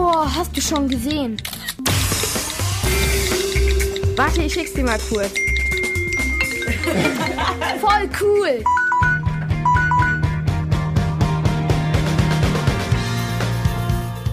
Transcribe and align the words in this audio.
Oh, 0.00 0.24
hast 0.24 0.56
du 0.56 0.60
schon 0.60 0.88
gesehen? 0.88 1.36
Warte, 4.14 4.42
ich 4.42 4.54
schick's 4.54 4.72
dir 4.72 4.84
mal 4.84 4.98
kurz. 5.08 5.34
Voll 7.80 8.08
cool! 8.20 8.62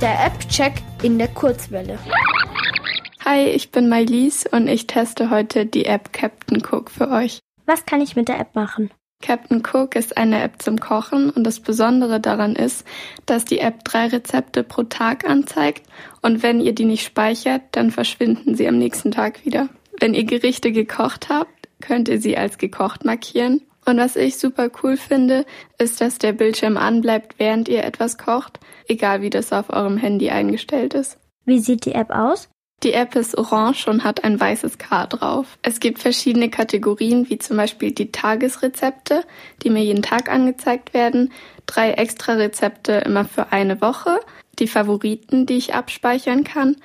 Der 0.00 0.26
App-Check 0.26 0.82
in 1.04 1.18
der 1.18 1.28
Kurzwelle. 1.28 1.96
Hi, 3.24 3.46
ich 3.46 3.70
bin 3.70 3.88
Mailise 3.88 4.48
und 4.48 4.66
ich 4.66 4.88
teste 4.88 5.30
heute 5.30 5.64
die 5.64 5.84
App 5.84 6.12
Captain 6.12 6.60
Cook 6.60 6.90
für 6.90 7.08
euch. 7.08 7.38
Was 7.66 7.86
kann 7.86 8.00
ich 8.00 8.16
mit 8.16 8.26
der 8.26 8.40
App 8.40 8.56
machen? 8.56 8.90
Captain 9.22 9.62
Cook 9.62 9.96
ist 9.96 10.16
eine 10.16 10.42
App 10.42 10.60
zum 10.60 10.78
Kochen 10.78 11.30
und 11.30 11.44
das 11.44 11.60
Besondere 11.60 12.20
daran 12.20 12.54
ist, 12.54 12.84
dass 13.24 13.44
die 13.44 13.60
App 13.60 13.84
drei 13.84 14.08
Rezepte 14.08 14.62
pro 14.62 14.82
Tag 14.82 15.28
anzeigt 15.28 15.86
und 16.20 16.42
wenn 16.42 16.60
ihr 16.60 16.74
die 16.74 16.84
nicht 16.84 17.04
speichert, 17.06 17.62
dann 17.72 17.90
verschwinden 17.90 18.54
sie 18.54 18.68
am 18.68 18.76
nächsten 18.76 19.10
Tag 19.12 19.44
wieder. 19.46 19.68
Wenn 19.98 20.14
ihr 20.14 20.24
Gerichte 20.24 20.72
gekocht 20.72 21.28
habt, 21.30 21.68
könnt 21.80 22.08
ihr 22.08 22.20
sie 22.20 22.36
als 22.36 22.58
gekocht 22.58 23.04
markieren. 23.04 23.62
Und 23.84 23.98
was 23.98 24.16
ich 24.16 24.38
super 24.38 24.70
cool 24.82 24.96
finde, 24.96 25.44
ist, 25.78 26.00
dass 26.00 26.18
der 26.18 26.32
Bildschirm 26.32 26.76
anbleibt, 26.76 27.34
während 27.38 27.68
ihr 27.68 27.82
etwas 27.84 28.16
kocht, 28.16 28.60
egal 28.86 29.22
wie 29.22 29.30
das 29.30 29.52
auf 29.52 29.70
eurem 29.70 29.96
Handy 29.96 30.30
eingestellt 30.30 30.94
ist. 30.94 31.18
Wie 31.44 31.58
sieht 31.58 31.84
die 31.84 31.92
App 31.92 32.10
aus? 32.10 32.48
Die 32.82 32.94
App 32.94 33.14
ist 33.14 33.38
orange 33.38 33.86
und 33.86 34.02
hat 34.02 34.24
ein 34.24 34.40
weißes 34.40 34.76
K 34.78 35.06
drauf. 35.06 35.56
Es 35.62 35.78
gibt 35.78 36.00
verschiedene 36.00 36.50
Kategorien, 36.50 37.30
wie 37.30 37.38
zum 37.38 37.56
Beispiel 37.56 37.92
die 37.92 38.10
Tagesrezepte, 38.10 39.22
die 39.62 39.70
mir 39.70 39.84
jeden 39.84 40.02
Tag 40.02 40.28
angezeigt 40.28 40.92
werden, 40.92 41.32
drei 41.66 41.92
extra 41.92 42.32
Rezepte 42.32 42.92
immer 43.06 43.24
für 43.24 43.52
eine 43.52 43.80
Woche, 43.80 44.18
die 44.58 44.66
Favoriten, 44.66 45.46
die 45.46 45.58
ich 45.58 45.74
abspeichern 45.74 46.42
kann, 46.42 46.76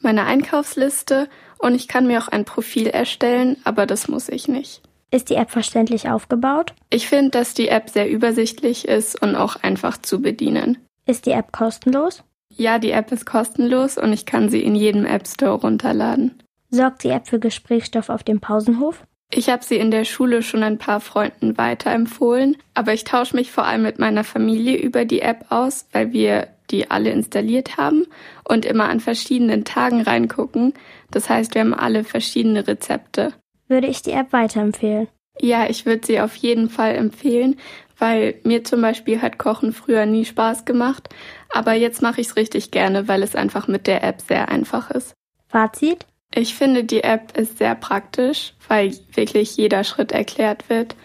meine 0.00 0.24
Einkaufsliste 0.26 1.28
und 1.58 1.74
ich 1.74 1.88
kann 1.88 2.06
mir 2.06 2.22
auch 2.22 2.28
ein 2.28 2.44
Profil 2.44 2.88
erstellen, 2.88 3.56
aber 3.64 3.86
das 3.86 4.08
muss 4.08 4.28
ich 4.28 4.48
nicht. 4.48 4.82
Ist 5.10 5.30
die 5.30 5.36
App 5.36 5.50
verständlich 5.50 6.10
aufgebaut? 6.10 6.74
Ich 6.90 7.08
finde, 7.08 7.30
dass 7.30 7.54
die 7.54 7.68
App 7.68 7.88
sehr 7.88 8.10
übersichtlich 8.10 8.86
ist 8.86 9.22
und 9.22 9.36
auch 9.36 9.56
einfach 9.56 9.96
zu 9.96 10.20
bedienen. 10.20 10.78
Ist 11.06 11.24
die 11.24 11.30
App 11.30 11.52
kostenlos? 11.52 12.24
Ja, 12.56 12.78
die 12.78 12.90
App 12.90 13.12
ist 13.12 13.26
kostenlos 13.26 13.98
und 13.98 14.12
ich 14.12 14.24
kann 14.24 14.48
sie 14.48 14.62
in 14.62 14.74
jedem 14.74 15.04
App 15.04 15.26
Store 15.26 15.60
runterladen. 15.60 16.42
Sorgt 16.70 17.04
die 17.04 17.10
App 17.10 17.28
für 17.28 17.38
Gesprächsstoff 17.38 18.08
auf 18.08 18.24
dem 18.24 18.40
Pausenhof? 18.40 19.04
Ich 19.30 19.48
habe 19.50 19.64
sie 19.64 19.76
in 19.76 19.90
der 19.90 20.04
Schule 20.04 20.42
schon 20.42 20.62
ein 20.62 20.78
paar 20.78 21.00
Freunden 21.00 21.58
weiterempfohlen, 21.58 22.56
aber 22.74 22.92
ich 22.94 23.04
tausche 23.04 23.36
mich 23.36 23.50
vor 23.50 23.64
allem 23.64 23.82
mit 23.82 23.98
meiner 23.98 24.24
Familie 24.24 24.76
über 24.76 25.04
die 25.04 25.20
App 25.20 25.46
aus, 25.50 25.86
weil 25.92 26.12
wir 26.12 26.48
die 26.70 26.90
alle 26.90 27.10
installiert 27.10 27.76
haben 27.76 28.06
und 28.44 28.64
immer 28.64 28.88
an 28.88 29.00
verschiedenen 29.00 29.64
Tagen 29.64 30.00
reingucken. 30.00 30.74
Das 31.10 31.28
heißt, 31.28 31.54
wir 31.54 31.60
haben 31.60 31.74
alle 31.74 32.04
verschiedene 32.04 32.66
Rezepte. 32.66 33.32
Würde 33.68 33.86
ich 33.86 34.02
die 34.02 34.12
App 34.12 34.32
weiterempfehlen? 34.32 35.08
Ja, 35.40 35.68
ich 35.68 35.86
würde 35.86 36.06
sie 36.06 36.20
auf 36.20 36.34
jeden 36.36 36.70
Fall 36.70 36.94
empfehlen, 36.94 37.56
weil 37.98 38.40
mir 38.44 38.64
zum 38.64 38.80
Beispiel 38.80 39.22
hat 39.22 39.38
Kochen 39.38 39.72
früher 39.72 40.06
nie 40.06 40.24
Spaß 40.24 40.64
gemacht, 40.64 41.08
aber 41.52 41.72
jetzt 41.72 42.02
mache 42.02 42.20
ich 42.20 42.28
es 42.28 42.36
richtig 42.36 42.70
gerne, 42.70 43.08
weil 43.08 43.22
es 43.22 43.34
einfach 43.34 43.68
mit 43.68 43.86
der 43.86 44.04
App 44.04 44.20
sehr 44.20 44.48
einfach 44.48 44.90
ist. 44.90 45.14
Fazit? 45.48 46.06
Ich 46.34 46.54
finde, 46.54 46.84
die 46.84 47.04
App 47.04 47.36
ist 47.36 47.58
sehr 47.58 47.74
praktisch, 47.74 48.54
weil 48.68 48.96
wirklich 49.14 49.56
jeder 49.56 49.84
Schritt 49.84 50.12
erklärt 50.12 50.68
wird 50.68 50.96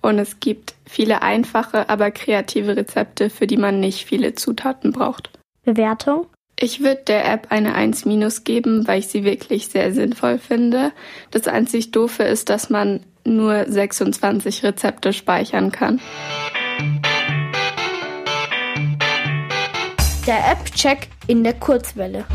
und 0.00 0.18
es 0.18 0.40
gibt 0.40 0.74
viele 0.86 1.22
einfache, 1.22 1.88
aber 1.88 2.10
kreative 2.10 2.76
Rezepte, 2.76 3.30
für 3.30 3.46
die 3.46 3.58
man 3.58 3.80
nicht 3.80 4.04
viele 4.04 4.34
Zutaten 4.34 4.92
braucht. 4.92 5.30
Bewertung? 5.62 6.26
Ich 6.62 6.80
würde 6.80 7.00
der 7.06 7.24
App 7.24 7.46
eine 7.48 7.74
1 7.74 8.04
minus 8.04 8.44
geben, 8.44 8.86
weil 8.86 8.98
ich 8.98 9.08
sie 9.08 9.24
wirklich 9.24 9.68
sehr 9.68 9.94
sinnvoll 9.94 10.38
finde. 10.38 10.92
Das 11.30 11.48
einzig 11.48 11.90
Doofe 11.90 12.22
ist, 12.22 12.50
dass 12.50 12.68
man 12.68 13.00
nur 13.24 13.64
26 13.66 14.62
Rezepte 14.62 15.14
speichern 15.14 15.72
kann. 15.72 16.00
Der 20.26 20.50
App-Check 20.50 21.08
in 21.28 21.44
der 21.44 21.54
Kurzwelle. 21.54 22.26